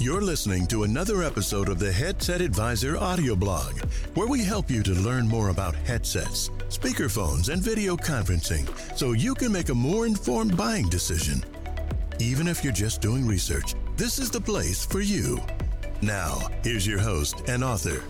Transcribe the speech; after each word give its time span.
You're 0.00 0.22
listening 0.22 0.66
to 0.66 0.82
another 0.82 1.22
episode 1.22 1.68
of 1.68 1.78
the 1.78 1.92
Headset 1.92 2.40
Advisor 2.40 2.96
audio 2.96 3.36
blog, 3.36 3.78
where 4.14 4.26
we 4.26 4.42
help 4.42 4.68
you 4.68 4.82
to 4.82 4.92
learn 4.92 5.28
more 5.28 5.50
about 5.50 5.76
headsets, 5.76 6.48
speakerphones, 6.68 7.48
and 7.48 7.62
video 7.62 7.96
conferencing 7.96 8.68
so 8.98 9.12
you 9.12 9.36
can 9.36 9.52
make 9.52 9.68
a 9.68 9.74
more 9.74 10.04
informed 10.04 10.56
buying 10.56 10.88
decision. 10.88 11.44
Even 12.18 12.48
if 12.48 12.64
you're 12.64 12.72
just 12.72 13.00
doing 13.00 13.24
research, 13.24 13.74
this 13.96 14.18
is 14.18 14.30
the 14.30 14.40
place 14.40 14.84
for 14.84 15.00
you. 15.00 15.40
Now, 16.02 16.40
here's 16.64 16.86
your 16.86 16.98
host 16.98 17.42
and 17.46 17.62
author, 17.62 18.02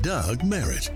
Doug 0.00 0.42
Merritt. 0.42 0.90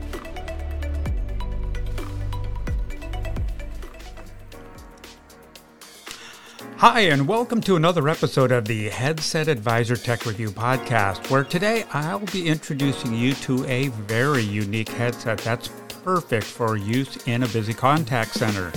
Hi, 6.83 7.03
and 7.03 7.29
welcome 7.29 7.61
to 7.61 7.77
another 7.77 8.09
episode 8.09 8.51
of 8.51 8.65
the 8.65 8.89
Headset 8.89 9.47
Advisor 9.47 9.95
Tech 9.95 10.27
Review 10.27 10.51
Podcast, 10.51 11.31
where 11.31 11.45
today 11.45 11.85
I'll 11.93 12.27
be 12.33 12.49
introducing 12.49 13.15
you 13.15 13.35
to 13.35 13.65
a 13.67 13.87
very 13.87 14.43
unique 14.43 14.89
headset 14.89 15.39
that's 15.39 15.69
perfect 16.03 16.43
for 16.43 16.77
use 16.77 17.25
in 17.29 17.45
a 17.45 17.47
busy 17.47 17.73
contact 17.73 18.35
center. 18.35 18.73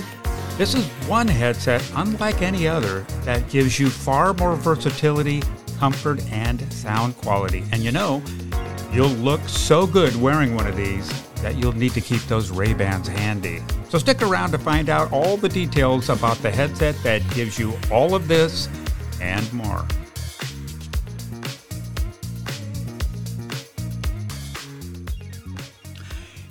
This 0.56 0.76
is 0.76 0.86
one 1.08 1.26
headset, 1.26 1.84
unlike 1.96 2.42
any 2.42 2.68
other, 2.68 3.00
that 3.24 3.50
gives 3.50 3.80
you 3.80 3.90
far 3.90 4.32
more 4.34 4.54
versatility, 4.54 5.42
comfort, 5.80 6.24
and 6.30 6.72
sound 6.72 7.16
quality. 7.16 7.64
And 7.72 7.82
you 7.82 7.90
know, 7.90 8.22
you'll 8.92 9.08
look 9.08 9.40
so 9.48 9.84
good 9.84 10.14
wearing 10.14 10.54
one 10.54 10.68
of 10.68 10.76
these 10.76 11.25
that 11.42 11.56
you'll 11.56 11.72
need 11.72 11.92
to 11.92 12.00
keep 12.00 12.22
those 12.22 12.50
Ray-Bans 12.50 13.08
handy. 13.08 13.62
So 13.88 13.98
stick 13.98 14.22
around 14.22 14.52
to 14.52 14.58
find 14.58 14.88
out 14.88 15.12
all 15.12 15.36
the 15.36 15.48
details 15.48 16.08
about 16.08 16.36
the 16.38 16.50
headset 16.50 16.96
that 17.02 17.28
gives 17.34 17.58
you 17.58 17.74
all 17.90 18.14
of 18.14 18.28
this 18.28 18.68
and 19.20 19.52
more. 19.52 19.86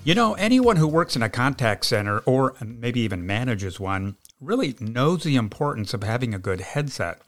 You 0.04 0.14
know, 0.14 0.36
anyone 0.36 0.76
who 0.76 0.88
works 0.88 1.16
in 1.16 1.24
a 1.24 1.30
contact 1.30 1.84
center 1.84 2.20
or 2.20 2.56
maybe 2.64 3.00
even 3.00 3.26
manages 3.26 3.80
one 3.80 4.18
really 4.40 4.76
knows 4.80 5.24
the 5.24 5.36
importance 5.36 5.96
of 5.96 6.04
having 6.04 6.34
a 6.34 6.40
good 6.40 6.62
headset. 6.62 7.22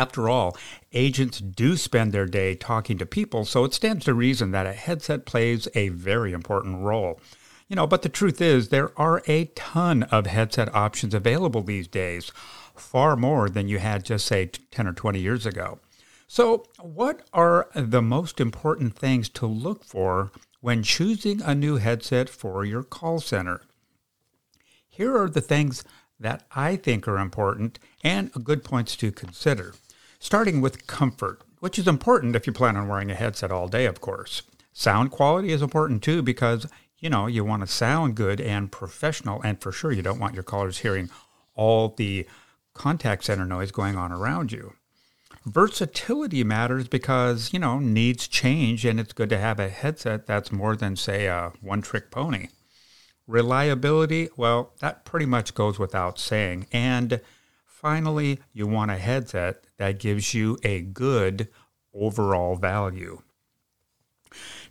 After 0.00 0.30
all, 0.30 0.56
agents 0.94 1.40
do 1.40 1.76
spend 1.76 2.12
their 2.12 2.24
day 2.24 2.54
talking 2.54 2.96
to 2.96 3.04
people, 3.04 3.44
so 3.44 3.64
it 3.64 3.74
stands 3.74 4.06
to 4.06 4.14
reason 4.14 4.50
that 4.50 4.66
a 4.66 4.72
headset 4.72 5.26
plays 5.26 5.68
a 5.74 5.90
very 5.90 6.32
important 6.32 6.82
role. 6.82 7.20
You 7.68 7.76
know, 7.76 7.86
but 7.86 8.00
the 8.00 8.08
truth 8.08 8.40
is, 8.40 8.70
there 8.70 8.98
are 8.98 9.22
a 9.26 9.44
ton 9.54 10.04
of 10.04 10.26
headset 10.26 10.74
options 10.74 11.12
available 11.12 11.60
these 11.60 11.86
days, 11.86 12.32
far 12.74 13.14
more 13.14 13.50
than 13.50 13.68
you 13.68 13.78
had 13.78 14.06
just, 14.06 14.24
say, 14.24 14.46
10 14.46 14.86
or 14.86 14.94
20 14.94 15.20
years 15.20 15.44
ago. 15.44 15.80
So, 16.26 16.64
what 16.78 17.28
are 17.34 17.68
the 17.74 18.00
most 18.00 18.40
important 18.40 18.96
things 18.96 19.28
to 19.28 19.44
look 19.44 19.84
for 19.84 20.32
when 20.62 20.82
choosing 20.82 21.42
a 21.42 21.54
new 21.54 21.76
headset 21.76 22.30
for 22.30 22.64
your 22.64 22.84
call 22.84 23.20
center? 23.20 23.60
Here 24.88 25.14
are 25.14 25.28
the 25.28 25.42
things 25.42 25.84
that 26.18 26.46
I 26.52 26.76
think 26.76 27.06
are 27.06 27.18
important 27.18 27.78
and 28.02 28.32
good 28.44 28.64
points 28.64 28.96
to 28.96 29.12
consider. 29.12 29.74
Starting 30.22 30.60
with 30.60 30.86
comfort, 30.86 31.40
which 31.60 31.78
is 31.78 31.88
important 31.88 32.36
if 32.36 32.46
you 32.46 32.52
plan 32.52 32.76
on 32.76 32.86
wearing 32.86 33.10
a 33.10 33.14
headset 33.14 33.50
all 33.50 33.68
day, 33.68 33.86
of 33.86 34.02
course. 34.02 34.42
Sound 34.70 35.10
quality 35.10 35.50
is 35.50 35.62
important 35.62 36.02
too 36.02 36.20
because, 36.22 36.66
you 36.98 37.08
know, 37.08 37.26
you 37.26 37.42
want 37.42 37.62
to 37.62 37.66
sound 37.66 38.14
good 38.16 38.38
and 38.38 38.70
professional, 38.70 39.40
and 39.40 39.58
for 39.62 39.72
sure 39.72 39.90
you 39.90 40.02
don't 40.02 40.20
want 40.20 40.34
your 40.34 40.42
callers 40.42 40.78
hearing 40.78 41.08
all 41.54 41.94
the 41.96 42.26
contact 42.74 43.24
center 43.24 43.46
noise 43.46 43.72
going 43.72 43.96
on 43.96 44.12
around 44.12 44.52
you. 44.52 44.74
Versatility 45.46 46.44
matters 46.44 46.86
because, 46.86 47.50
you 47.54 47.58
know, 47.58 47.78
needs 47.78 48.28
change 48.28 48.84
and 48.84 49.00
it's 49.00 49.14
good 49.14 49.30
to 49.30 49.38
have 49.38 49.58
a 49.58 49.70
headset 49.70 50.26
that's 50.26 50.52
more 50.52 50.76
than, 50.76 50.96
say, 50.96 51.26
a 51.28 51.54
one 51.62 51.80
trick 51.80 52.10
pony. 52.10 52.48
Reliability, 53.26 54.28
well, 54.36 54.74
that 54.80 55.06
pretty 55.06 55.24
much 55.24 55.54
goes 55.54 55.78
without 55.78 56.18
saying. 56.18 56.66
And 56.72 57.22
finally, 57.80 58.38
you 58.52 58.66
want 58.66 58.90
a 58.90 58.96
headset 58.96 59.64
that 59.78 59.98
gives 59.98 60.34
you 60.34 60.58
a 60.62 60.82
good 60.82 61.48
overall 61.94 62.56
value. 62.56 63.22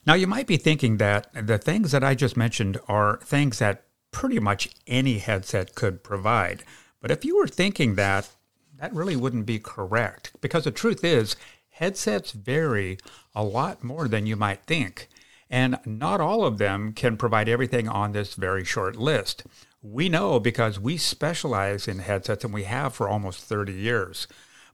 Now, 0.06 0.14
you 0.14 0.28
might 0.28 0.48
be 0.48 0.58
thinking 0.58 0.98
that 0.98 1.28
the 1.34 1.58
things 1.58 1.92
that 1.92 2.04
I 2.04 2.16
just 2.16 2.38
mentioned 2.38 2.80
are 2.88 3.18
things 3.24 3.60
that 3.60 3.84
pretty 4.12 4.40
much 4.40 4.70
any 4.88 5.18
headset 5.18 5.76
could 5.76 6.04
provide. 6.04 6.64
But 7.02 7.12
if 7.12 7.26
you 7.26 7.38
were 7.38 7.48
thinking 7.48 7.96
that, 7.96 8.30
that 8.80 8.94
really 8.94 9.16
wouldn't 9.16 9.46
be 9.46 9.60
correct 9.60 10.32
because 10.40 10.64
the 10.64 10.72
truth 10.72 11.04
is, 11.04 11.36
headsets 11.70 12.32
vary 12.32 12.98
a 13.36 13.44
lot 13.44 13.84
more 13.84 14.08
than 14.08 14.26
you 14.26 14.36
might 14.36 14.64
think 14.64 15.10
and 15.50 15.80
not 15.86 16.22
all 16.22 16.46
of 16.46 16.58
them 16.58 16.94
can 16.94 17.18
provide 17.18 17.50
everything 17.50 17.88
on 17.88 18.12
this 18.12 18.36
very 18.36 18.64
short 18.64 18.96
list. 18.96 19.44
We 19.82 20.10
know 20.10 20.40
because 20.40 20.80
we 20.80 20.98
specialize 20.98 21.88
in 21.88 22.00
headsets 22.00 22.44
and 22.44 22.54
we 22.54 22.64
have 22.64 22.94
for 22.94 23.08
almost 23.08 23.44
30 23.44 23.74
years. 23.74 24.28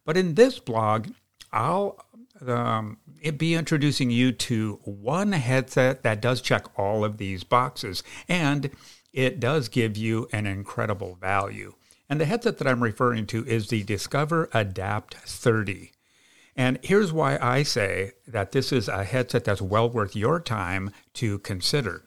But 0.03 0.17
in 0.17 0.35
this 0.35 0.59
blog, 0.59 1.09
I'll 1.51 2.03
um, 2.45 2.97
be 3.37 3.53
introducing 3.53 4.09
you 4.09 4.31
to 4.31 4.79
one 4.83 5.31
headset 5.31 6.03
that 6.03 6.21
does 6.21 6.41
check 6.41 6.65
all 6.77 7.05
of 7.05 7.17
these 7.17 7.43
boxes 7.43 8.03
and 8.27 8.71
it 9.13 9.39
does 9.39 9.69
give 9.69 9.95
you 9.95 10.27
an 10.31 10.45
incredible 10.45 11.17
value. 11.21 11.73
And 12.09 12.19
the 12.19 12.25
headset 12.25 12.57
that 12.57 12.67
I'm 12.67 12.83
referring 12.83 13.25
to 13.27 13.45
is 13.45 13.67
the 13.67 13.83
Discover 13.83 14.49
Adapt 14.53 15.15
30. 15.15 15.91
And 16.55 16.79
here's 16.83 17.11
why 17.11 17.37
I 17.41 17.63
say 17.63 18.11
that 18.27 18.51
this 18.51 18.71
is 18.71 18.87
a 18.87 19.03
headset 19.03 19.43
that's 19.43 19.61
well 19.61 19.89
worth 19.89 20.15
your 20.15 20.39
time 20.39 20.91
to 21.15 21.39
consider. 21.39 22.03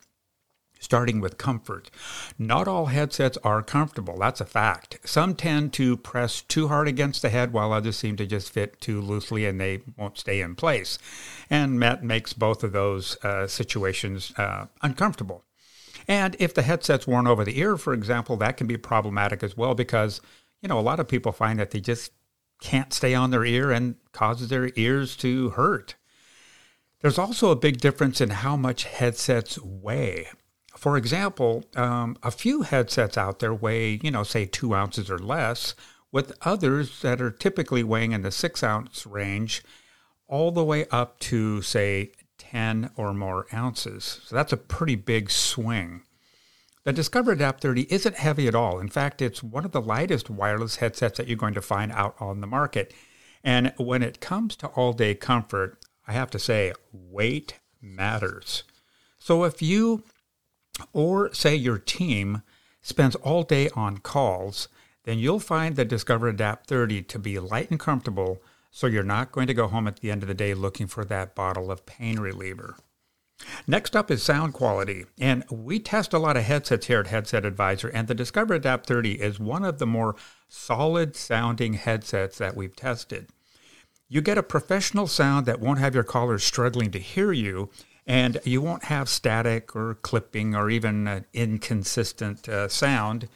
Starting 0.80 1.20
with 1.20 1.38
comfort. 1.38 1.90
Not 2.38 2.68
all 2.68 2.86
headsets 2.86 3.36
are 3.42 3.62
comfortable, 3.62 4.18
that's 4.18 4.40
a 4.40 4.44
fact. 4.44 4.98
Some 5.04 5.34
tend 5.34 5.72
to 5.74 5.96
press 5.96 6.42
too 6.42 6.68
hard 6.68 6.86
against 6.86 7.22
the 7.22 7.30
head, 7.30 7.52
while 7.52 7.72
others 7.72 7.96
seem 7.96 8.16
to 8.16 8.26
just 8.26 8.52
fit 8.52 8.80
too 8.80 9.00
loosely 9.00 9.44
and 9.44 9.60
they 9.60 9.80
won't 9.96 10.18
stay 10.18 10.40
in 10.40 10.54
place. 10.54 10.98
And 11.50 11.82
that 11.82 12.04
makes 12.04 12.32
both 12.32 12.62
of 12.62 12.72
those 12.72 13.16
uh, 13.24 13.46
situations 13.48 14.32
uh, 14.36 14.66
uncomfortable. 14.82 15.44
And 16.06 16.36
if 16.38 16.54
the 16.54 16.62
headset's 16.62 17.06
worn 17.06 17.26
over 17.26 17.44
the 17.44 17.58
ear, 17.58 17.76
for 17.76 17.92
example, 17.92 18.36
that 18.36 18.56
can 18.56 18.66
be 18.66 18.78
problematic 18.78 19.42
as 19.42 19.56
well 19.56 19.74
because, 19.74 20.20
you 20.62 20.68
know, 20.68 20.78
a 20.78 20.80
lot 20.80 21.00
of 21.00 21.08
people 21.08 21.32
find 21.32 21.58
that 21.58 21.70
they 21.72 21.80
just 21.80 22.12
can't 22.60 22.92
stay 22.92 23.14
on 23.14 23.30
their 23.30 23.44
ear 23.44 23.70
and 23.70 23.96
causes 24.12 24.48
their 24.48 24.70
ears 24.76 25.16
to 25.16 25.50
hurt. 25.50 25.96
There's 27.00 27.18
also 27.18 27.50
a 27.50 27.56
big 27.56 27.78
difference 27.78 28.20
in 28.20 28.30
how 28.30 28.56
much 28.56 28.84
headsets 28.84 29.58
weigh. 29.60 30.28
For 30.78 30.96
example, 30.96 31.64
um, 31.74 32.16
a 32.22 32.30
few 32.30 32.62
headsets 32.62 33.18
out 33.18 33.40
there 33.40 33.52
weigh, 33.52 33.98
you 34.00 34.12
know, 34.12 34.22
say 34.22 34.44
two 34.44 34.76
ounces 34.76 35.10
or 35.10 35.18
less, 35.18 35.74
with 36.12 36.38
others 36.42 37.02
that 37.02 37.20
are 37.20 37.32
typically 37.32 37.82
weighing 37.82 38.12
in 38.12 38.22
the 38.22 38.30
six 38.30 38.62
ounce 38.62 39.04
range, 39.04 39.64
all 40.28 40.52
the 40.52 40.62
way 40.62 40.86
up 40.92 41.18
to, 41.18 41.62
say, 41.62 42.12
10 42.38 42.92
or 42.94 43.12
more 43.12 43.48
ounces. 43.52 44.20
So 44.26 44.36
that's 44.36 44.52
a 44.52 44.56
pretty 44.56 44.94
big 44.94 45.32
swing. 45.32 46.02
The 46.84 46.92
Discover 46.92 47.32
Adapt 47.32 47.60
30 47.60 47.92
isn't 47.92 48.14
heavy 48.14 48.46
at 48.46 48.54
all. 48.54 48.78
In 48.78 48.88
fact, 48.88 49.20
it's 49.20 49.42
one 49.42 49.64
of 49.64 49.72
the 49.72 49.82
lightest 49.82 50.30
wireless 50.30 50.76
headsets 50.76 51.18
that 51.18 51.26
you're 51.26 51.36
going 51.36 51.54
to 51.54 51.60
find 51.60 51.90
out 51.90 52.14
on 52.20 52.40
the 52.40 52.46
market. 52.46 52.94
And 53.42 53.72
when 53.78 54.04
it 54.04 54.20
comes 54.20 54.54
to 54.56 54.68
all 54.68 54.92
day 54.92 55.16
comfort, 55.16 55.76
I 56.06 56.12
have 56.12 56.30
to 56.30 56.38
say, 56.38 56.72
weight 56.92 57.58
matters. 57.82 58.62
So 59.18 59.42
if 59.42 59.60
you 59.60 60.04
or 60.92 61.32
say 61.32 61.54
your 61.54 61.78
team 61.78 62.42
spends 62.82 63.14
all 63.16 63.42
day 63.42 63.68
on 63.70 63.98
calls, 63.98 64.68
then 65.04 65.18
you'll 65.18 65.40
find 65.40 65.76
the 65.76 65.84
Discover 65.84 66.28
Adapt 66.28 66.66
30 66.66 67.02
to 67.02 67.18
be 67.18 67.38
light 67.38 67.70
and 67.70 67.80
comfortable, 67.80 68.42
so 68.70 68.86
you're 68.86 69.02
not 69.02 69.32
going 69.32 69.46
to 69.46 69.54
go 69.54 69.66
home 69.68 69.88
at 69.88 70.00
the 70.00 70.10
end 70.10 70.22
of 70.22 70.28
the 70.28 70.34
day 70.34 70.54
looking 70.54 70.86
for 70.86 71.04
that 71.04 71.34
bottle 71.34 71.70
of 71.70 71.86
pain 71.86 72.20
reliever. 72.20 72.76
Next 73.66 73.94
up 73.94 74.10
is 74.10 74.22
sound 74.22 74.52
quality. 74.52 75.06
And 75.18 75.44
we 75.50 75.78
test 75.78 76.12
a 76.12 76.18
lot 76.18 76.36
of 76.36 76.44
headsets 76.44 76.86
here 76.86 77.00
at 77.00 77.06
Headset 77.06 77.44
Advisor, 77.44 77.88
and 77.88 78.08
the 78.08 78.14
Discover 78.14 78.54
Adapt 78.54 78.86
30 78.86 79.20
is 79.20 79.38
one 79.38 79.64
of 79.64 79.78
the 79.78 79.86
more 79.86 80.16
solid 80.48 81.16
sounding 81.16 81.74
headsets 81.74 82.38
that 82.38 82.56
we've 82.56 82.74
tested. 82.74 83.28
You 84.08 84.22
get 84.22 84.38
a 84.38 84.42
professional 84.42 85.06
sound 85.06 85.46
that 85.46 85.60
won't 85.60 85.80
have 85.80 85.94
your 85.94 86.04
callers 86.04 86.42
struggling 86.42 86.90
to 86.92 86.98
hear 86.98 87.30
you, 87.30 87.70
and 88.08 88.40
you 88.42 88.62
won't 88.62 88.84
have 88.84 89.06
static 89.06 89.76
or 89.76 89.96
clipping 89.96 90.56
or 90.56 90.70
even 90.70 91.26
inconsistent 91.34 92.48
uh, 92.48 92.66
sound. 92.66 93.28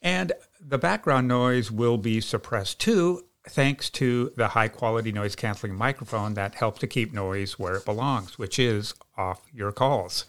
And 0.00 0.32
the 0.58 0.78
background 0.78 1.28
noise 1.28 1.70
will 1.70 1.98
be 1.98 2.22
suppressed 2.22 2.80
too, 2.80 3.26
thanks 3.44 3.90
to 3.90 4.32
the 4.34 4.48
high 4.48 4.68
quality 4.68 5.12
noise 5.12 5.36
canceling 5.36 5.74
microphone 5.74 6.32
that 6.34 6.54
helps 6.54 6.80
to 6.80 6.86
keep 6.86 7.12
noise 7.12 7.58
where 7.58 7.74
it 7.74 7.84
belongs, 7.84 8.38
which 8.38 8.58
is 8.58 8.94
off 9.18 9.42
your 9.52 9.72
calls. 9.72 10.24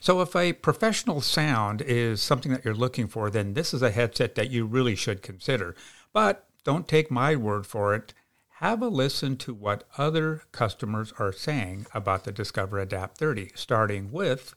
So, 0.00 0.22
if 0.22 0.34
a 0.34 0.54
professional 0.54 1.20
sound 1.20 1.82
is 1.82 2.22
something 2.22 2.52
that 2.52 2.64
you're 2.64 2.74
looking 2.74 3.06
for, 3.06 3.28
then 3.28 3.52
this 3.52 3.74
is 3.74 3.82
a 3.82 3.90
headset 3.90 4.34
that 4.36 4.50
you 4.50 4.64
really 4.64 4.94
should 4.94 5.20
consider. 5.20 5.76
But 6.14 6.46
don't 6.64 6.88
take 6.88 7.10
my 7.10 7.36
word 7.36 7.66
for 7.66 7.94
it. 7.94 8.14
Have 8.60 8.82
a 8.82 8.88
listen 8.88 9.38
to 9.38 9.54
what 9.54 9.84
other 9.96 10.42
customers 10.52 11.14
are 11.18 11.32
saying 11.32 11.86
about 11.94 12.24
the 12.24 12.32
Discover 12.32 12.78
Adapt 12.78 13.16
30, 13.16 13.52
starting 13.54 14.12
with 14.12 14.54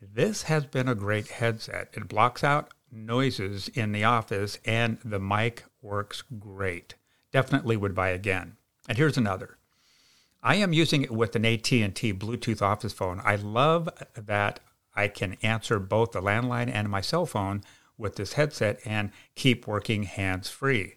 This 0.00 0.44
has 0.44 0.64
been 0.64 0.86
a 0.86 0.94
great 0.94 1.26
headset. 1.26 1.88
It 1.94 2.06
blocks 2.06 2.44
out 2.44 2.70
noises 2.92 3.66
in 3.66 3.90
the 3.90 4.04
office 4.04 4.60
and 4.64 4.98
the 5.04 5.18
mic 5.18 5.64
works 5.82 6.22
great. 6.38 6.94
Definitely 7.32 7.76
would 7.76 7.96
buy 7.96 8.10
again. 8.10 8.58
And 8.88 8.96
here's 8.96 9.16
another. 9.16 9.58
I 10.40 10.54
am 10.56 10.72
using 10.72 11.02
it 11.02 11.10
with 11.10 11.34
an 11.34 11.44
AT&T 11.44 12.12
Bluetooth 12.12 12.62
office 12.62 12.92
phone. 12.92 13.20
I 13.24 13.34
love 13.34 13.88
that 14.14 14.60
I 14.94 15.08
can 15.08 15.36
answer 15.42 15.80
both 15.80 16.12
the 16.12 16.22
landline 16.22 16.70
and 16.72 16.88
my 16.88 17.00
cell 17.00 17.26
phone 17.26 17.64
with 17.98 18.14
this 18.14 18.34
headset 18.34 18.78
and 18.84 19.10
keep 19.34 19.66
working 19.66 20.04
hands-free. 20.04 20.94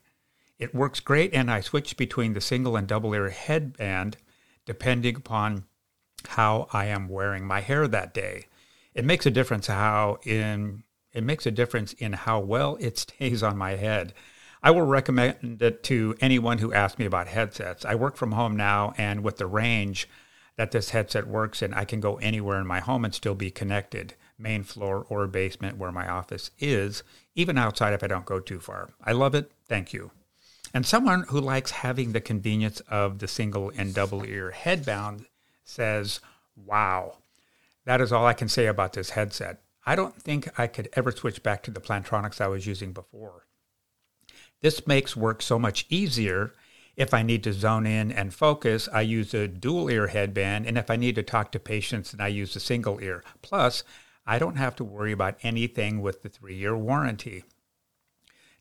It 0.59 0.75
works 0.75 1.00
great, 1.00 1.33
and 1.33 1.50
I 1.50 1.61
switch 1.61 1.95
between 1.95 2.33
the 2.33 2.41
single 2.41 2.75
and 2.75 2.88
double 2.88 3.13
ear 3.13 3.29
headband 3.29 4.17
depending 4.65 5.15
upon 5.15 5.63
how 6.27 6.67
I 6.71 6.85
am 6.85 7.07
wearing 7.07 7.45
my 7.45 7.61
hair 7.61 7.88
that 7.88 8.13
day. 8.13 8.45
It 8.94 9.06
makes 9.06 9.25
a 9.25 9.31
difference 9.31 9.67
how 9.67 10.19
in 10.23 10.83
it 11.11 11.23
makes 11.23 11.45
a 11.45 11.51
difference 11.51 11.94
in 11.94 12.13
how 12.13 12.39
well 12.39 12.77
it 12.79 12.97
stays 13.00 13.41
on 13.41 13.57
my 13.57 13.77
head. 13.77 14.13
I 14.61 14.71
will 14.71 14.83
recommend 14.83 15.61
it 15.61 15.83
to 15.83 16.15
anyone 16.19 16.57
who 16.57 16.73
asks 16.73 17.00
me 17.00 17.05
about 17.05 17.27
headsets. 17.27 17.85
I 17.85 17.95
work 17.95 18.17
from 18.17 18.33
home 18.33 18.57
now, 18.57 18.94
and 18.97 19.23
with 19.23 19.38
the 19.38 19.47
range 19.47 20.09
that 20.57 20.71
this 20.71 20.89
headset 20.89 21.25
works 21.27 21.62
in, 21.62 21.73
I 21.73 21.85
can 21.85 22.01
go 22.01 22.17
anywhere 22.17 22.59
in 22.59 22.67
my 22.67 22.81
home 22.81 23.05
and 23.05 23.15
still 23.15 23.35
be 23.35 23.50
connected, 23.51 24.15
main 24.38 24.63
floor 24.63 25.05
or 25.07 25.25
basement 25.27 25.77
where 25.77 25.94
my 25.94 26.09
office 26.09 26.51
is, 26.59 27.03
even 27.35 27.57
outside 27.57 27.94
if 27.94 28.03
I 28.03 28.07
don't 28.07 28.25
go 28.25 28.41
too 28.41 28.59
far. 28.59 28.89
I 29.01 29.13
love 29.13 29.33
it. 29.33 29.50
Thank 29.69 29.94
you. 29.94 30.12
And 30.74 30.86
someone 30.86 31.24
who 31.30 31.39
likes 31.39 31.71
having 31.71 32.12
the 32.12 32.21
convenience 32.21 32.80
of 32.81 33.19
the 33.19 33.27
single 33.27 33.71
and 33.75 33.94
double 33.94 34.24
ear 34.24 34.51
headband 34.51 35.25
says, 35.63 36.19
Wow, 36.56 37.18
that 37.86 38.01
is 38.01 38.12
all 38.12 38.25
I 38.25 38.33
can 38.33 38.50
say 38.50 38.68
about 38.68 38.94
this 38.94 39.12
headset. 39.12 39.62
I 39.86 39.95
don't 39.95 40.21
think 40.21 40.48
I 40.60 40.68
could 40.68 40.89
ever 40.94 41.12
switch 41.12 41.42
back 41.42 41.63
to 41.63 41.71
the 41.71 41.80
Plantronics 41.80 42.42
I 42.42 42.48
was 42.48 42.68
using 42.68 42.94
before. 42.94 43.48
This 44.62 44.86
makes 44.86 45.16
work 45.16 45.42
so 45.42 45.57
much 45.57 45.86
easier. 45.89 46.54
If 46.95 47.13
I 47.13 47.24
need 47.24 47.44
to 47.45 47.54
zone 47.54 47.88
in 47.88 48.12
and 48.12 48.33
focus, 48.33 48.89
I 48.92 49.01
use 49.01 49.33
a 49.33 49.48
dual 49.48 49.89
ear 49.89 50.07
headband. 50.07 50.68
And 50.68 50.77
if 50.77 50.92
I 50.92 50.98
need 50.98 51.15
to 51.15 51.24
talk 51.24 51.51
to 51.54 51.60
patients, 51.60 52.12
then 52.12 52.22
I 52.22 52.27
use 52.27 52.56
a 52.56 52.60
single 52.60 53.00
ear. 53.00 53.24
Plus, 53.42 53.83
I 54.27 54.38
don't 54.38 54.57
have 54.57 54.75
to 54.75 54.83
worry 54.83 55.13
about 55.13 55.39
anything 55.42 56.01
with 56.01 56.22
the 56.22 56.30
three 56.30 56.56
year 56.56 56.77
warranty. 56.77 57.45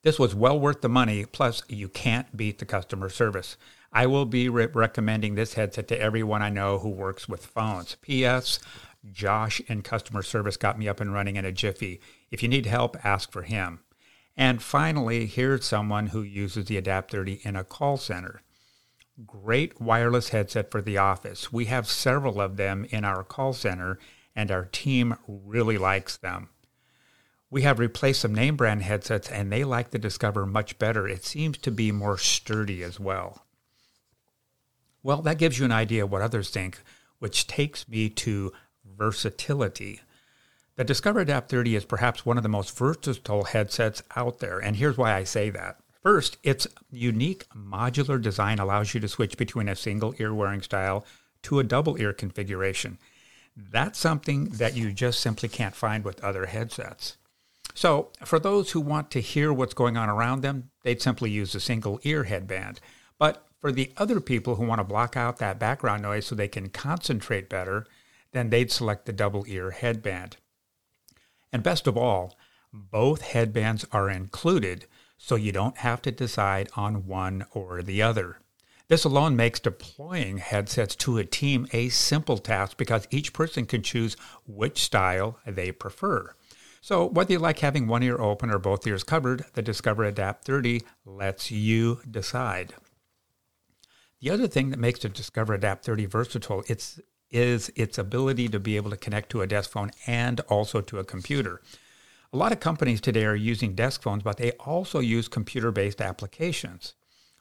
This 0.09 0.19
was 0.19 0.35
well 0.35 0.59
worth 0.59 0.81
the 0.81 0.89
money, 0.89 1.27
plus, 1.27 1.63
you 1.69 1.87
can't 1.87 2.35
beat 2.35 2.61
the 2.61 2.65
customer 2.65 3.11
service. 3.11 3.59
I 3.93 4.07
will 4.07 4.25
be 4.25 4.49
re- 4.49 4.65
recommending 4.65 5.35
this 5.35 5.53
headset 5.53 5.87
to 5.89 6.01
everyone 6.01 6.41
I 6.41 6.49
know 6.49 6.79
who 6.79 6.89
works 6.89 7.29
with 7.29 7.45
phones. 7.45 7.97
P.S. 7.97 8.59
Josh 9.13 9.61
in 9.67 9.83
customer 9.83 10.23
service 10.23 10.57
got 10.57 10.79
me 10.79 10.89
up 10.89 11.01
and 11.03 11.13
running 11.13 11.37
in 11.37 11.45
a 11.45 11.53
jiffy. 11.53 12.01
If 12.31 12.43
you 12.43 12.49
need 12.49 12.65
help, 12.65 12.97
ask 13.05 13.31
for 13.31 13.43
him. 13.43 13.81
And 14.35 14.63
finally, 14.63 15.27
here's 15.27 15.67
someone 15.67 16.07
who 16.07 16.23
uses 16.23 16.65
the 16.65 16.79
Adapt 16.79 17.11
30 17.11 17.43
in 17.43 17.55
a 17.55 17.63
call 17.63 17.99
center. 17.99 18.41
Great 19.27 19.79
wireless 19.79 20.31
headset 20.31 20.71
for 20.71 20.81
the 20.81 20.97
office. 20.97 21.53
We 21.53 21.67
have 21.67 21.87
several 21.87 22.41
of 22.41 22.57
them 22.57 22.87
in 22.89 23.05
our 23.05 23.23
call 23.23 23.53
center, 23.53 23.99
and 24.35 24.51
our 24.51 24.65
team 24.65 25.17
really 25.27 25.77
likes 25.77 26.17
them. 26.17 26.49
We 27.51 27.63
have 27.63 27.79
replaced 27.79 28.21
some 28.21 28.35
name 28.35 28.57
brand 28.57 28.83
headsets 28.83 29.31
and 29.31 29.51
they 29.51 29.65
like 29.65 29.91
the 29.91 29.99
Discover 29.99 30.45
much 30.45 30.79
better. 30.79 31.09
It 31.09 31.25
seems 31.25 31.57
to 31.59 31.71
be 31.71 31.91
more 31.91 32.19
sturdy 32.19 32.83
as 32.83 33.01
well. 33.01 33.47
Well, 35.03 35.23
that 35.23 35.39
gives 35.39 35.59
you 35.59 35.65
an 35.65 35.73
idea 35.73 36.05
of 36.05 36.13
what 36.13 36.21
others 36.21 36.51
think, 36.51 36.81
which 37.19 37.47
takes 37.47 37.89
me 37.89 38.11
to 38.11 38.53
versatility. 38.85 40.01
The 40.77 40.85
Discover 40.85 41.21
Adapt 41.21 41.51
30 41.51 41.77
is 41.77 41.85
perhaps 41.85 42.27
one 42.27 42.37
of 42.37 42.43
the 42.43 42.49
most 42.49 42.77
versatile 42.77 43.45
headsets 43.45 44.03
out 44.15 44.39
there, 44.41 44.59
and 44.59 44.77
here's 44.77 44.99
why 44.99 45.15
I 45.15 45.25
say 45.25 45.51
that. 45.51 45.79
First, 46.03 46.37
its 46.43 46.67
unique 46.91 47.49
modular 47.51 48.21
design 48.21 48.59
allows 48.59 48.95
you 48.95 49.01
to 49.01 49.09
switch 49.09 49.37
between 49.37 49.69
a 49.69 49.75
single 49.75 50.15
ear 50.19 50.35
wearing 50.35 50.63
style 50.63 51.05
to 51.43 51.59
a 51.59 51.65
double 51.65 52.01
ear 52.01 52.13
configuration. 52.13 52.99
That's 53.57 53.99
something 53.99 54.51
that 54.51 54.77
you 54.77 54.93
just 54.93 55.21
simply 55.21 55.49
can't 55.49 55.75
find 55.75 56.05
with 56.05 56.23
other 56.23 56.47
headsets. 56.47 57.17
So, 57.75 58.11
for 58.25 58.39
those 58.39 58.73
who 58.73 58.81
want 58.81 59.11
to 59.13 59.21
hear 59.21 59.53
what's 59.53 59.75
going 59.75 59.97
on 59.97 60.09
around 60.09 60.41
them, 60.41 60.71
they'd 60.83 61.03
simply 61.03 61.31
use 61.31 61.55
a 61.55 61.61
single 61.61 62.01
ear 62.03 62.25
headband. 62.25 62.81
But 63.19 63.47
for 63.61 63.73
the 63.73 63.93
other 63.97 64.21
people 64.21 64.57
who 64.57 64.67
want 64.67 64.81
to 64.81 64.85
block 64.85 65.17
out 65.17 65.39
that 65.39 65.59
background 65.59 66.03
noise 66.03 66.27
so 66.27 66.35
they 66.35 66.49
can 66.49 66.71
concentrate 66.71 67.49
better, 67.49 67.87
then 68.33 68.51
they'd 68.51 68.71
select 68.71 69.07
the 69.07 69.13
double 69.13 69.45
ear 69.47 69.71
headband. 69.71 70.37
And 71.53 71.63
best 71.63 71.87
of 71.87 71.97
all, 71.97 72.37
both 72.73 73.23
headbands 73.23 73.87
are 73.93 74.11
included, 74.11 74.87
so 75.17 75.35
you 75.35 75.53
don't 75.53 75.79
have 75.79 76.03
to 76.03 76.11
decide 76.11 76.69
on 76.77 77.07
one 77.07 77.47
or 77.53 77.83
the 77.83 78.03
other. 78.03 78.39
This 78.89 79.05
alone 79.05 79.37
makes 79.37 79.61
deploying 79.61 80.39
headsets 80.39 80.97
to 80.97 81.19
a 81.19 81.25
team 81.25 81.67
a 81.73 81.91
simple 81.91 82.39
task 82.39 82.77
because 82.77 83.07
each 83.11 83.33
person 83.33 83.67
can 83.67 83.83
choose 83.83 84.17
which 84.47 84.83
style 84.83 85.39
they 85.47 85.73
prefer. 85.73 86.35
So, 86.81 87.07
whether 87.07 87.33
you 87.33 87.39
like 87.39 87.59
having 87.59 87.87
one 87.87 88.03
ear 88.03 88.21
open 88.21 88.51
or 88.51 88.59
both 88.59 88.87
ears 88.87 89.05
covered, 89.05 89.45
the 89.55 89.63
Discover 89.63 90.05
Adapt 90.05 90.45
30 90.45 90.83
lets 91.05 91.51
you 91.51 92.01
decide. 92.09 92.75
The 94.21 94.31
other 94.31 94.49
thing 94.49 94.71
that 94.71 94.79
makes 94.79 95.01
the 95.01 95.09
Discover 95.09 95.55
Adapt 95.55 95.85
30 95.85 96.07
versatile 96.07 96.65
it's, 96.67 97.01
is 97.31 97.71
its 97.77 97.99
ability 97.99 98.49
to 98.49 98.59
be 98.59 98.77
able 98.77 98.91
to 98.91 98.97
connect 98.97 99.31
to 99.31 99.43
a 99.43 99.47
desk 99.47 99.71
phone 99.71 99.91
and 100.07 100.41
also 100.49 100.81
to 100.81 100.99
a 100.99 101.05
computer. 101.05 101.61
A 102.33 102.37
lot 102.37 102.53
of 102.53 102.61
companies 102.61 103.01
today 103.01 103.25
are 103.25 103.35
using 103.35 103.75
desk 103.75 104.03
phones, 104.03 104.23
but 104.23 104.37
they 104.37 104.53
also 104.53 104.99
use 104.99 105.29
computer 105.29 105.71
based 105.71 106.01
applications. 106.01 106.95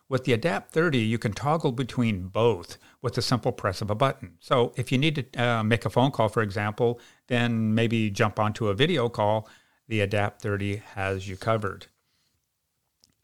With 0.09 0.23
the 0.23 0.31
Adapt 0.31 0.71
30, 0.71 0.99
you 0.99 1.17
can 1.17 1.33
toggle 1.33 1.73
between 1.73 2.27
both 2.27 2.77
with 3.01 3.15
the 3.15 3.21
simple 3.21 3.51
press 3.51 3.81
of 3.81 3.89
a 3.89 3.95
button. 3.95 4.37
So 4.39 4.71
if 4.77 4.91
you 4.91 4.97
need 4.97 5.15
to 5.33 5.43
uh, 5.43 5.63
make 5.63 5.83
a 5.83 5.89
phone 5.89 6.11
call, 6.11 6.29
for 6.29 6.41
example, 6.41 7.01
then 7.27 7.75
maybe 7.75 8.09
jump 8.09 8.39
onto 8.39 8.67
a 8.67 8.73
video 8.73 9.09
call, 9.09 9.47
the 9.87 10.01
Adapt 10.01 10.41
30 10.41 10.77
has 10.95 11.27
you 11.27 11.37
covered. 11.37 11.87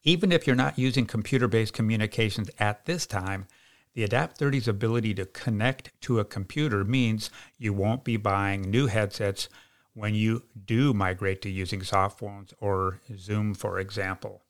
Even 0.04 0.32
if 0.32 0.46
you're 0.46 0.56
not 0.56 0.78
using 0.78 1.06
computer 1.06 1.48
based 1.48 1.74
communications 1.74 2.50
at 2.60 2.86
this 2.86 3.06
time, 3.06 3.48
the 3.94 4.04
Adapt 4.04 4.40
30's 4.40 4.68
ability 4.68 5.14
to 5.14 5.26
connect 5.26 5.92
to 6.02 6.20
a 6.20 6.26
computer 6.26 6.84
means 6.84 7.30
you 7.58 7.74
won't 7.74 8.04
be 8.04 8.18
buying 8.18 8.62
new 8.62 8.88
headsets 8.88 9.50
when 9.94 10.16
you 10.16 10.44
do 10.66 10.94
migrate 10.94 11.42
to 11.44 11.50
using 11.50 11.84
soft 11.84 12.20
phones 12.20 12.54
or 12.60 13.00
Zoom, 13.18 13.54
for 13.54 13.80
example. 13.80 14.42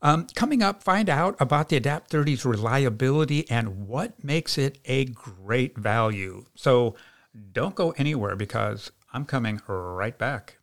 Um, 0.00 0.26
coming 0.34 0.62
up, 0.62 0.82
find 0.82 1.08
out 1.08 1.36
about 1.38 1.68
the 1.68 1.76
Adapt 1.76 2.10
30's 2.10 2.44
reliability 2.44 3.48
and 3.50 3.86
what 3.86 4.22
makes 4.22 4.58
it 4.58 4.78
a 4.84 5.06
great 5.06 5.76
value. 5.78 6.44
So 6.54 6.94
don't 7.52 7.74
go 7.74 7.90
anywhere 7.92 8.36
because 8.36 8.92
I'm 9.12 9.24
coming 9.24 9.60
right 9.66 10.16
back. 10.16 10.58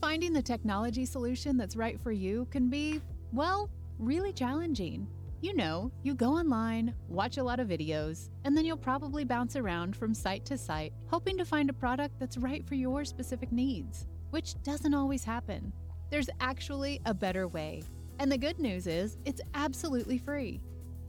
Finding 0.00 0.32
the 0.32 0.42
technology 0.42 1.04
solution 1.04 1.56
that's 1.56 1.76
right 1.76 2.00
for 2.00 2.12
you 2.12 2.46
can 2.50 2.68
be, 2.68 3.00
well, 3.32 3.70
really 3.98 4.32
challenging. 4.32 5.06
You 5.42 5.54
know, 5.54 5.92
you 6.02 6.14
go 6.14 6.30
online, 6.30 6.94
watch 7.08 7.36
a 7.36 7.42
lot 7.42 7.60
of 7.60 7.68
videos, 7.68 8.30
and 8.44 8.56
then 8.56 8.64
you'll 8.64 8.76
probably 8.76 9.24
bounce 9.24 9.56
around 9.56 9.94
from 9.94 10.14
site 10.14 10.44
to 10.46 10.56
site, 10.56 10.92
hoping 11.08 11.36
to 11.38 11.44
find 11.44 11.68
a 11.68 11.74
product 11.74 12.18
that's 12.18 12.38
right 12.38 12.66
for 12.66 12.74
your 12.74 13.04
specific 13.04 13.52
needs, 13.52 14.06
which 14.30 14.60
doesn't 14.62 14.94
always 14.94 15.24
happen. 15.24 15.72
There's 16.10 16.30
actually 16.40 17.00
a 17.04 17.12
better 17.12 17.48
way. 17.48 17.82
And 18.18 18.32
the 18.32 18.38
good 18.38 18.58
news 18.58 18.86
is, 18.86 19.18
it's 19.26 19.42
absolutely 19.54 20.18
free. 20.18 20.60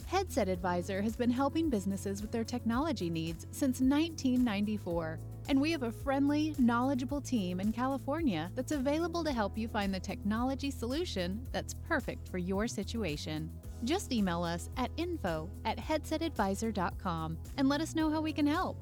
Headset 0.08 0.48
Advisor 0.48 1.02
has 1.02 1.18
been 1.18 1.30
helping 1.30 1.70
businesses 1.70 2.22
with 2.22 2.32
their 2.32 2.46
technology 2.46 3.10
needs 3.10 3.46
since 3.52 3.82
1994, 3.82 5.20
and 5.50 5.60
we 5.60 5.70
have 5.72 5.84
a 5.84 5.92
friendly, 5.92 6.56
knowledgeable 6.58 7.20
team 7.20 7.60
in 7.60 7.74
California 7.74 8.50
that's 8.56 8.72
available 8.72 9.22
to 9.26 9.34
help 9.34 9.58
you 9.58 9.68
find 9.68 9.94
the 9.94 10.00
technology 10.00 10.72
solution 10.72 11.46
that's 11.52 11.74
perfect 11.90 12.30
for 12.30 12.38
your 12.38 12.70
situation. 12.70 13.52
Just 13.84 14.14
email 14.14 14.44
us 14.44 14.70
at 14.78 14.92
info 14.96 15.50
at 15.66 15.78
headsetadvisor.com 15.78 17.38
and 17.58 17.68
let 17.68 17.82
us 17.82 17.94
know 17.94 18.10
how 18.10 18.22
we 18.22 18.32
can 18.32 18.48
help. 18.48 18.78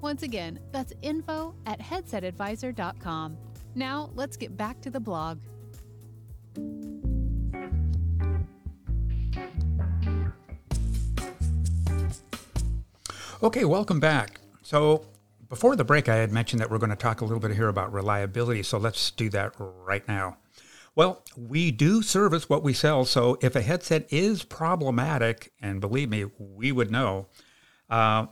Once 0.00 0.22
again, 0.22 0.58
that's 0.72 0.94
info 1.02 1.54
at 1.66 1.80
headsetadvisor.com. 1.80 3.36
Now, 3.74 4.08
let's 4.14 4.38
get 4.38 4.56
back 4.56 4.80
to 4.80 4.90
the 4.90 5.00
blog. 5.00 5.38
Okay, 13.42 13.64
welcome 13.64 13.98
back. 13.98 14.40
So, 14.62 15.04
before 15.48 15.74
the 15.74 15.82
break, 15.82 16.08
I 16.08 16.14
had 16.14 16.30
mentioned 16.30 16.60
that 16.60 16.70
we're 16.70 16.78
going 16.78 16.90
to 16.90 16.96
talk 16.96 17.22
a 17.22 17.24
little 17.24 17.40
bit 17.40 17.50
here 17.50 17.66
about 17.66 17.92
reliability, 17.92 18.62
so 18.62 18.78
let's 18.78 19.10
do 19.10 19.28
that 19.30 19.52
right 19.58 20.06
now. 20.06 20.36
Well, 20.94 21.24
we 21.36 21.72
do 21.72 22.02
service 22.02 22.48
what 22.48 22.62
we 22.62 22.72
sell, 22.72 23.04
so 23.04 23.38
if 23.42 23.56
a 23.56 23.60
headset 23.60 24.06
is 24.12 24.44
problematic, 24.44 25.50
and 25.60 25.80
believe 25.80 26.08
me, 26.08 26.26
we 26.38 26.70
would 26.70 26.92
know, 26.92 27.26
uh, 27.90 28.26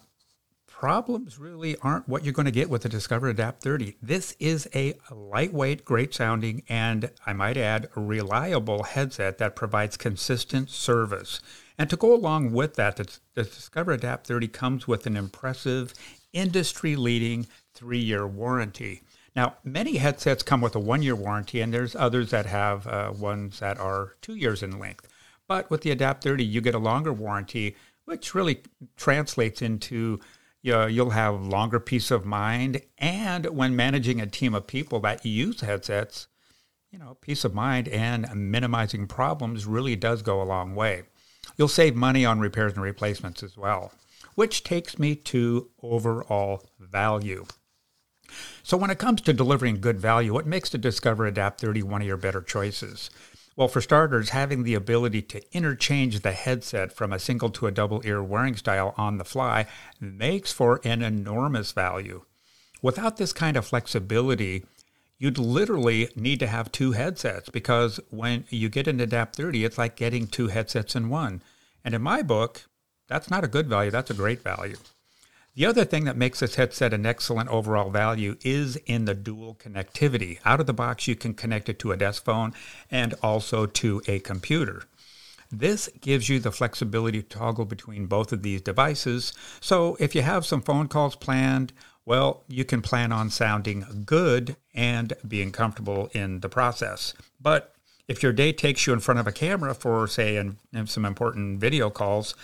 problems 0.80 1.38
really 1.38 1.76
aren't 1.82 2.08
what 2.08 2.25
you're 2.25 2.32
going 2.32 2.46
to 2.46 2.50
get 2.50 2.70
with 2.70 2.80
the 2.80 2.88
Discover 2.88 3.28
Adapt 3.28 3.62
30. 3.62 3.99
This 4.00 4.34
is 4.38 4.66
a 4.75 4.94
lightweight, 5.10 5.84
great 5.84 6.14
sounding, 6.14 6.62
and 6.70 7.10
I 7.26 7.34
might 7.34 7.58
add, 7.58 7.90
reliable 7.94 8.84
headset 8.84 9.37
that 9.37 9.54
provides 9.54 9.99
consistent 9.99 10.70
service. 10.70 11.42
And 11.76 11.90
to 11.90 11.99
go 11.99 12.14
along 12.14 12.52
with 12.52 12.76
that, 12.76 12.96
the, 12.96 13.18
Discover 13.34 13.92
Adapt 13.92 14.26
30 14.26 14.49
comes 14.49 14.88
with 14.88 15.04
an 15.04 15.18
impressive, 15.18 15.92
industry 16.32 16.96
leading 16.96 17.46
three 17.75 17.99
year 17.99 18.26
warranty. 18.26 19.02
Now, 19.37 19.56
many 19.62 19.99
headsets 19.99 20.42
come 20.42 20.62
with 20.62 20.75
a 20.75 20.80
one 20.80 21.02
year 21.02 21.14
warranty, 21.14 21.60
and 21.60 21.75
there's 21.75 21.94
others 21.94 22.30
that 22.30 22.46
have 22.46 22.87
uh, 22.87 23.12
ones 23.14 23.60
that 23.60 23.78
are 23.78 24.14
two 24.22 24.34
years 24.34 24.62
in 24.62 24.78
length. 24.78 25.06
But 25.46 25.68
with 25.68 25.82
the 25.82 25.90
Adapt 25.90 26.25
30, 26.25 26.42
you 26.42 26.62
get 26.62 26.75
a 26.75 26.78
longer 26.78 27.12
warranty, 27.12 27.76
which 28.06 28.34
really 28.34 28.62
translates 28.96 29.60
into 29.60 30.20
you'll 30.62 31.11
have 31.11 31.47
longer 31.47 31.81
peace 31.81 32.11
of 32.11 32.25
mind. 32.25 32.83
And 32.99 33.47
when 33.47 33.76
managing 33.76 34.21
a 34.21 34.26
team 34.26 34.55
of 34.55 34.67
people 34.67 35.00
that 35.00 35.25
use 35.25 35.61
headsets, 35.61 36.29
you 36.90 36.99
know, 36.99 37.17
peace 37.21 37.45
of 37.45 37.55
mind 37.55 37.88
and 37.88 38.29
minimizing 38.35 39.07
problems 39.07 39.67
really 39.67 39.97
does 39.97 40.23
go 40.23 40.43
a 40.43 40.45
long 40.45 40.75
way. 40.75 41.05
You'll 41.57 41.69
save 41.69 41.95
money 41.95 42.25
on 42.25 42.40
repairs 42.40 42.75
and 42.75 42.83
replacements 42.83 43.43
as 43.43 43.57
well, 43.57 43.93
which 44.35 44.64
takes 44.64 44.99
me 44.99 45.14
to 45.14 45.71
overall 45.83 46.69
value. 46.79 47.47
So, 48.62 48.76
when 48.76 48.90
it 48.90 48.99
comes 48.99 49.21
to 49.23 49.33
delivering 49.33 49.81
good 49.81 49.99
value, 49.99 50.33
what 50.33 50.47
makes 50.47 50.71
the 50.71 50.79
Discover 50.79 51.26
Adapt 51.26 51.61
30 51.61 51.83
one 51.83 52.00
of 52.00 52.07
your 52.07 52.17
better 52.17 52.40
choices? 52.40 53.11
Well, 53.57 53.69
for 53.69 53.80
starters, 53.80 54.30
having 54.30 54.62
the 54.62 54.75
ability 54.75 55.23
to 55.23 55.42
interchange 55.54 56.21
the 56.21 56.33
headset 56.33 56.92
from 56.92 57.12
a 57.12 57.19
single 57.19 57.50
to 57.50 57.66
a 57.66 57.73
double 57.73 58.00
ear 58.04 58.23
wearing 58.23 58.57
style 58.57 58.95
on 58.97 59.19
the 59.19 59.25
fly 59.25 59.66
makes 60.00 60.52
for 60.52 60.80
an 60.85 61.02
enormous 61.02 61.73
value. 61.73 62.25
Without 62.80 63.16
this 63.16 63.33
kind 63.33 63.57
of 63.57 63.66
flexibility, 63.66 64.64
you'd 65.19 65.37
literally 65.38 66.09
need 66.16 66.38
to 66.40 66.47
have 66.47 66.73
two 66.73 66.92
headsets 66.92 67.49
because 67.50 68.00
when 68.09 68.45
you 68.49 68.69
get 68.69 68.88
an 68.88 69.00
Adapt 69.00 69.37
30, 69.37 69.64
it's 69.64 69.78
like 69.78 69.97
getting 69.97 70.26
two 70.26 70.49
headsets 70.49 70.97
in 70.97 71.11
one. 71.11 71.42
And 71.85 71.95
in 71.95 72.02
my 72.02 72.23
book, 72.23 72.62
that's 73.09 73.30
not 73.30 73.45
a 73.45 73.49
good 73.49 73.69
value, 73.69 73.90
that's 73.90 74.11
a 74.11 74.14
great 74.14 74.42
value. 74.42 74.76
The 75.57 75.66
other 75.66 75.85
thing 75.85 76.04
that 76.04 76.16
makes 76.16 76.40
this 76.40 76.54
headset 76.54 76.95
an 76.95 77.04
excellent 77.04 77.50
overall 77.50 77.90
value 77.90 78.37
is 78.42 78.76
in 78.87 79.04
the 79.04 79.14
dual 79.14 79.57
connectivity. 79.57 80.38
Out 80.45 80.61
of 80.61 80.66
the 80.66 80.73
box, 80.73 81.09
you 81.09 81.16
can 81.16 81.35
connect 81.35 81.69
it 81.69 81.78
to 81.80 81.90
a 81.90 81.97
desk 81.97 82.25
phone 82.25 82.54
and 82.90 83.14
also 83.23 83.66
to 83.66 84.00
a 84.07 84.21
computer. 84.21 84.85
This 85.50 85.88
gives 86.00 86.28
you 86.28 86.38
the 86.38 86.52
flexibility 86.52 87.23
to 87.23 87.28
toggle 87.28 87.64
between 87.64 88.07
both 88.07 88.33
of 88.33 88.42
these 88.42 88.62
devices. 88.62 89.33
So 89.61 89.97
if 89.99 90.14
you 90.14 90.23
have 90.23 90.47
some 90.47 90.62
phone 90.62 90.87
calls 90.87 91.16
planned, 91.16 91.73
well, 92.04 92.45
you 92.47 92.64
can 92.64 92.80
plan 92.80 93.11
on 93.11 93.30
sounding 93.30 94.04
good 94.07 94.57
and 94.73 95.12
being 95.26 95.50
comfortable 95.50 96.09
in 96.12 96.40
the 96.40 96.49
process. 96.49 97.14
But 97.40 97.75
if 98.11 98.25
your 98.25 98.33
day 98.33 98.52
takes 98.52 98.88
you 98.88 98.93
in 98.93 98.99
front 98.99 99.21
of 99.21 99.29
a 99.29 99.33
camera 99.33 99.73
for, 99.73 100.09
say, 100.09 100.50
some 100.87 101.05
important 101.05 101.61
video 101.61 101.90
calls, 101.90 102.35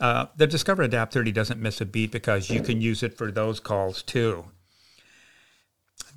uh, 0.00 0.26
the 0.36 0.48
Discover 0.48 0.82
Adapt 0.82 1.14
30 1.14 1.30
doesn't 1.30 1.62
miss 1.62 1.80
a 1.80 1.86
beat 1.86 2.10
because 2.10 2.50
you 2.50 2.60
can 2.60 2.80
use 2.80 3.04
it 3.04 3.16
for 3.16 3.30
those 3.30 3.60
calls 3.60 4.02
too. 4.02 4.46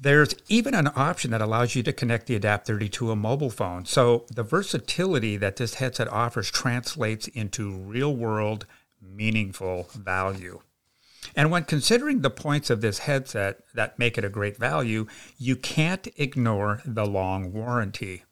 There's 0.02 0.36
even 0.50 0.74
an 0.74 0.90
option 0.96 1.30
that 1.32 1.42
allows 1.42 1.76
you 1.76 1.84
to 1.84 1.94
connect 1.94 2.26
the 2.26 2.36
Adapt 2.36 2.66
30 2.66 2.90
to 2.90 3.12
a 3.12 3.16
mobile 3.16 3.52
phone. 3.52 3.86
So 3.86 4.26
the 4.34 4.42
versatility 4.42 5.38
that 5.38 5.58
this 5.58 5.76
headset 5.76 6.08
offers 6.08 6.50
translates 6.50 7.28
into 7.28 7.70
real 7.72 8.16
world, 8.16 8.66
meaningful 9.00 9.88
value. 9.94 10.62
And 11.36 11.52
when 11.52 11.66
considering 11.66 12.22
the 12.22 12.32
points 12.32 12.72
of 12.72 12.82
this 12.82 13.00
headset 13.00 13.60
that 13.76 14.00
make 14.00 14.18
it 14.18 14.26
a 14.26 14.30
great 14.30 14.58
value, 14.58 15.06
you 15.38 15.56
can't 15.56 16.08
ignore 16.18 16.82
the 16.86 17.06
long 17.06 17.54
warranty. 17.54 18.24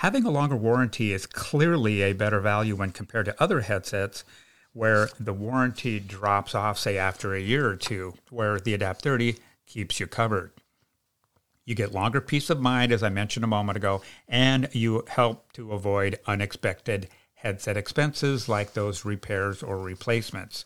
Having 0.00 0.24
a 0.24 0.30
longer 0.30 0.56
warranty 0.56 1.12
is 1.12 1.26
clearly 1.26 2.00
a 2.00 2.14
better 2.14 2.40
value 2.40 2.74
when 2.74 2.90
compared 2.90 3.26
to 3.26 3.38
other 3.38 3.60
headsets 3.60 4.24
where 4.72 5.10
the 5.20 5.34
warranty 5.34 6.00
drops 6.00 6.54
off, 6.54 6.78
say, 6.78 6.96
after 6.96 7.34
a 7.34 7.40
year 7.40 7.68
or 7.68 7.76
two, 7.76 8.14
where 8.30 8.58
the 8.58 8.72
Adapt 8.72 9.02
30 9.02 9.36
keeps 9.66 10.00
you 10.00 10.06
covered. 10.06 10.52
You 11.66 11.74
get 11.74 11.92
longer 11.92 12.22
peace 12.22 12.48
of 12.48 12.62
mind, 12.62 12.92
as 12.92 13.02
I 13.02 13.10
mentioned 13.10 13.44
a 13.44 13.46
moment 13.46 13.76
ago, 13.76 14.00
and 14.26 14.70
you 14.72 15.04
help 15.06 15.52
to 15.52 15.74
avoid 15.74 16.18
unexpected 16.26 17.10
headset 17.34 17.76
expenses 17.76 18.48
like 18.48 18.72
those 18.72 19.04
repairs 19.04 19.62
or 19.62 19.76
replacements. 19.76 20.64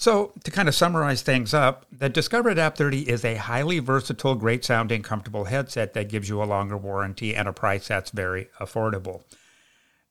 So, 0.00 0.32
to 0.44 0.52
kind 0.52 0.68
of 0.68 0.76
summarize 0.76 1.22
things 1.22 1.52
up, 1.52 1.84
the 1.90 2.08
Discover 2.08 2.50
Adapt 2.50 2.78
30 2.78 3.10
is 3.10 3.24
a 3.24 3.34
highly 3.34 3.80
versatile, 3.80 4.36
great 4.36 4.64
sounding, 4.64 5.02
comfortable 5.02 5.46
headset 5.46 5.92
that 5.94 6.08
gives 6.08 6.28
you 6.28 6.40
a 6.40 6.44
longer 6.44 6.76
warranty 6.76 7.34
and 7.34 7.48
a 7.48 7.52
price 7.52 7.88
that's 7.88 8.12
very 8.12 8.48
affordable. 8.60 9.24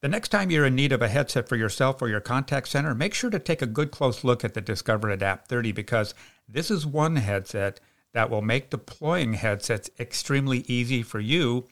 The 0.02 0.10
next 0.10 0.28
time 0.28 0.52
you're 0.52 0.66
in 0.66 0.76
need 0.76 0.92
of 0.92 1.02
a 1.02 1.08
headset 1.08 1.48
for 1.48 1.56
yourself 1.56 2.02
or 2.02 2.10
your 2.10 2.20
contact 2.20 2.68
center, 2.68 2.94
make 2.94 3.14
sure 3.14 3.30
to 3.30 3.40
take 3.40 3.62
a 3.62 3.66
good 3.66 3.92
close 3.92 4.26
look 4.26 4.44
at 4.44 4.56
the 4.56 4.60
Discover 4.60 5.10
Adapt 5.10 5.48
30 5.48 5.72
because 5.72 6.14
this 6.50 6.70
is 6.70 6.86
one 6.86 7.16
headset 7.16 7.80
that 8.12 8.30
will 8.30 8.42
make 8.42 8.70
deploying 8.70 9.36
headsets 9.36 9.90
extremely 10.02 10.66
easy 10.68 11.02
for 11.02 11.22
you 11.22 11.66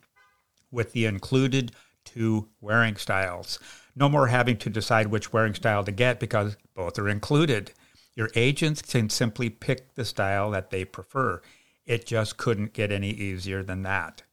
with 0.72 0.93
the 0.93 1.03
included 1.05 1.74
two 2.05 2.48
wearing 2.62 2.95
styles. 2.95 3.60
No 3.93 4.07
more 4.07 4.27
having 4.27 4.55
to 4.60 4.69
decide 4.69 5.07
which 5.07 5.34
wearing 5.34 5.53
style 5.53 5.84
to 5.84 5.91
get 5.91 6.22
because 6.22 6.55
both 6.75 6.98
are 6.98 7.10
included. 7.10 7.74
Your 8.15 8.29
agents 8.36 8.81
can 8.81 9.10
simply 9.10 9.50
pick 9.50 9.95
the 9.95 10.05
style 10.05 10.51
that 10.51 10.69
they 10.69 10.86
prefer. 10.86 11.41
It 11.86 12.05
just 12.05 12.38
couldn't 12.38 12.74
get 12.74 12.91
any 12.91 13.10
easier 13.10 13.62
than 13.62 13.84
that. 13.84 14.24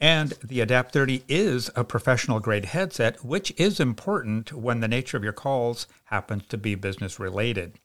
And 0.00 0.34
the 0.42 0.60
Adapt 0.60 0.92
30 0.92 1.24
is 1.28 1.70
a 1.74 1.82
professional 1.82 2.38
grade 2.38 2.66
headset, 2.66 3.24
which 3.24 3.52
is 3.56 3.80
important 3.80 4.52
when 4.52 4.78
the 4.80 4.88
nature 4.88 5.16
of 5.16 5.24
your 5.24 5.32
calls 5.32 5.88
happens 6.04 6.44
to 6.48 6.56
be 6.56 6.76
business 6.76 7.18
related. 7.18 7.80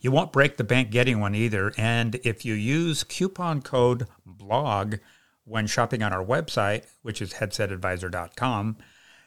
You 0.00 0.10
won't 0.10 0.32
break 0.32 0.56
the 0.56 0.64
bank 0.64 0.90
getting 0.90 1.20
one 1.20 1.34
either. 1.34 1.72
And 1.76 2.14
if 2.24 2.44
you 2.44 2.54
use 2.54 3.04
coupon 3.04 3.60
code 3.60 4.06
BLOG 4.26 5.00
when 5.44 5.66
shopping 5.66 6.02
on 6.02 6.12
our 6.12 6.24
website, 6.24 6.84
which 7.02 7.20
is 7.20 7.34
headsetadvisor.com, 7.34 8.78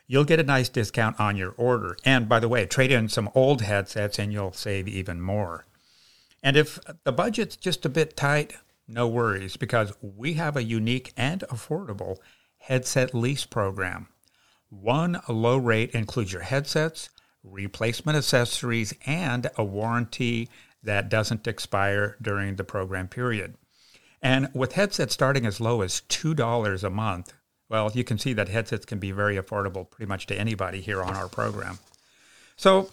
you'll 0.08 0.24
get 0.24 0.40
a 0.40 0.44
nice 0.44 0.70
discount 0.70 1.20
on 1.20 1.36
your 1.36 1.54
order. 1.58 1.98
And 2.06 2.28
by 2.28 2.40
the 2.40 2.50
way, 2.50 2.66
trade 2.66 2.92
in 2.92 3.10
some 3.10 3.30
old 3.36 3.62
headsets 3.62 4.18
and 4.18 4.32
you'll 4.32 4.54
save 4.54 4.88
even 4.88 5.22
more. 5.22 5.66
And 6.42 6.56
if 6.56 6.80
the 7.04 7.12
budget's 7.12 7.56
just 7.58 7.86
a 7.86 7.90
bit 7.90 8.16
tight, 8.16 8.56
no 8.88 9.08
worries 9.08 9.58
because 9.58 9.92
we 10.02 10.34
have 10.34 10.56
a 10.56 10.64
unique 10.64 11.12
and 11.18 11.42
affordable 11.50 12.18
headset 12.60 13.14
lease 13.14 13.46
program. 13.46 14.08
One 14.70 15.20
low 15.28 15.58
rate 15.58 15.92
includes 15.92 16.32
your 16.32 16.42
headsets, 16.42 17.10
replacement 17.44 18.18
accessories, 18.18 18.94
and 19.06 19.50
a 19.58 19.64
warranty 19.64 20.50
that 20.84 21.10
doesn't 21.10 21.48
expire 21.48 22.18
during 22.22 22.56
the 22.56 22.64
program 22.64 23.08
period. 23.08 23.56
And 24.22 24.50
with 24.54 24.74
headsets 24.74 25.14
starting 25.14 25.46
as 25.46 25.62
low 25.62 25.82
as 25.82 26.02
$2 26.10 26.84
a 26.84 26.90
month, 26.90 27.34
well, 27.70 27.92
you 27.94 28.04
can 28.04 28.18
see 28.18 28.34
that 28.34 28.50
headsets 28.50 28.86
can 28.86 29.00
be 29.00 29.12
very 29.12 29.38
affordable 29.38 29.90
pretty 29.90 30.08
much 30.08 30.26
to 30.28 30.40
anybody 30.40 30.82
here 30.82 31.02
on 31.02 31.16
our 31.16 31.28
program. 31.28 31.80
So, 32.56 32.92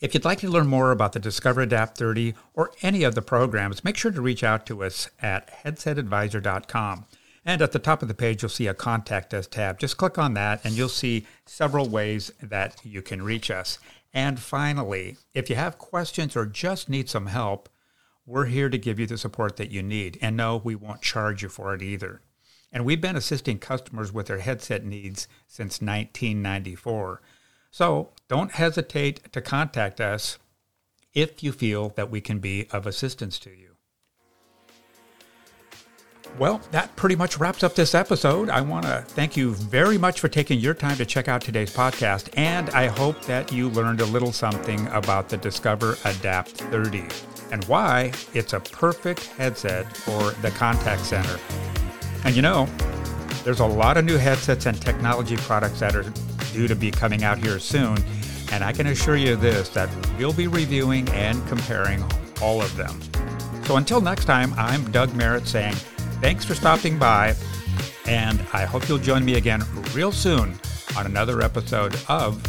if 0.00 0.14
you'd 0.14 0.24
like 0.24 0.38
to 0.40 0.48
learn 0.48 0.68
more 0.68 0.92
about 0.92 1.12
the 1.12 1.18
Discover 1.18 1.62
Adapt 1.62 1.98
30 1.98 2.34
or 2.54 2.70
any 2.82 3.02
of 3.02 3.16
the 3.16 3.22
programs, 3.22 3.82
make 3.82 3.96
sure 3.96 4.12
to 4.12 4.20
reach 4.20 4.44
out 4.44 4.64
to 4.66 4.84
us 4.84 5.10
at 5.20 5.50
headsetadvisor.com. 5.64 7.06
And 7.44 7.62
at 7.62 7.72
the 7.72 7.78
top 7.80 8.02
of 8.02 8.08
the 8.08 8.14
page, 8.14 8.42
you'll 8.42 8.50
see 8.50 8.68
a 8.68 8.74
Contact 8.74 9.34
Us 9.34 9.46
tab. 9.46 9.80
Just 9.80 9.96
click 9.96 10.18
on 10.18 10.34
that, 10.34 10.64
and 10.64 10.74
you'll 10.74 10.88
see 10.88 11.26
several 11.46 11.88
ways 11.88 12.30
that 12.42 12.76
you 12.84 13.02
can 13.02 13.22
reach 13.22 13.50
us. 13.50 13.78
And 14.12 14.38
finally, 14.38 15.16
if 15.34 15.50
you 15.50 15.56
have 15.56 15.78
questions 15.78 16.36
or 16.36 16.46
just 16.46 16.88
need 16.88 17.08
some 17.08 17.26
help, 17.26 17.68
we're 18.26 18.46
here 18.46 18.68
to 18.68 18.78
give 18.78 19.00
you 19.00 19.06
the 19.06 19.18
support 19.18 19.56
that 19.56 19.70
you 19.70 19.82
need. 19.82 20.18
And 20.20 20.36
no, 20.36 20.58
we 20.58 20.74
won't 20.74 21.02
charge 21.02 21.42
you 21.42 21.48
for 21.48 21.74
it 21.74 21.82
either. 21.82 22.20
And 22.70 22.84
we've 22.84 23.00
been 23.00 23.16
assisting 23.16 23.58
customers 23.58 24.12
with 24.12 24.26
their 24.26 24.40
headset 24.40 24.84
needs 24.84 25.26
since 25.46 25.80
1994. 25.80 27.20
So 27.70 28.10
don't 28.28 28.52
hesitate 28.52 29.32
to 29.32 29.40
contact 29.40 30.00
us 30.00 30.38
if 31.14 31.42
you 31.42 31.52
feel 31.52 31.90
that 31.90 32.10
we 32.10 32.20
can 32.20 32.38
be 32.38 32.68
of 32.70 32.86
assistance 32.86 33.38
to 33.40 33.50
you. 33.50 33.68
Well, 36.38 36.60
that 36.72 36.94
pretty 36.94 37.16
much 37.16 37.38
wraps 37.38 37.62
up 37.62 37.74
this 37.74 37.94
episode. 37.94 38.50
I 38.50 38.60
want 38.60 38.84
to 38.84 39.02
thank 39.08 39.36
you 39.36 39.54
very 39.54 39.96
much 39.96 40.20
for 40.20 40.28
taking 40.28 40.60
your 40.60 40.74
time 40.74 40.96
to 40.98 41.06
check 41.06 41.26
out 41.26 41.40
today's 41.40 41.74
podcast, 41.74 42.28
and 42.36 42.68
I 42.70 42.86
hope 42.86 43.22
that 43.22 43.50
you 43.50 43.70
learned 43.70 44.00
a 44.00 44.06
little 44.06 44.32
something 44.32 44.86
about 44.88 45.28
the 45.28 45.38
Discover 45.38 45.96
Adapt 46.04 46.50
30 46.50 47.08
and 47.50 47.64
why 47.64 48.12
it's 48.34 48.52
a 48.52 48.60
perfect 48.60 49.26
headset 49.26 49.96
for 49.96 50.32
the 50.42 50.50
contact 50.50 51.04
center 51.06 51.38
and 52.24 52.34
you 52.36 52.42
know, 52.42 52.68
There's 53.44 53.60
a 53.60 53.66
lot 53.66 53.96
of 53.96 54.04
new 54.04 54.18
headsets 54.18 54.66
and 54.66 54.78
technology 54.80 55.36
products 55.36 55.80
that 55.80 55.96
are 55.96 56.04
due 56.52 56.68
to 56.68 56.74
be 56.76 56.90
coming 56.90 57.24
out 57.24 57.38
here 57.38 57.58
soon, 57.58 57.96
and 58.52 58.62
I 58.62 58.72
can 58.72 58.88
assure 58.88 59.16
you 59.16 59.36
this 59.36 59.70
that 59.70 59.88
we'll 60.18 60.34
be 60.34 60.48
reviewing 60.48 61.08
and 61.10 61.46
comparing 61.48 62.04
all 62.42 62.60
of 62.60 62.76
them. 62.76 63.00
So 63.64 63.76
until 63.76 64.00
next 64.00 64.26
time, 64.26 64.52
I'm 64.58 64.90
Doug 64.90 65.14
Merritt 65.14 65.46
saying 65.46 65.74
thanks 66.20 66.44
for 66.44 66.54
stopping 66.54 66.98
by, 66.98 67.34
and 68.06 68.40
I 68.52 68.64
hope 68.64 68.88
you'll 68.88 68.98
join 68.98 69.24
me 69.24 69.36
again 69.36 69.62
real 69.94 70.12
soon 70.12 70.58
on 70.96 71.06
another 71.06 71.40
episode 71.40 71.96
of 72.08 72.42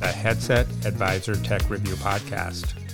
the 0.00 0.08
Headset 0.08 0.66
Advisor 0.86 1.34
Tech 1.34 1.68
Review 1.68 1.96
Podcast. 1.96 2.85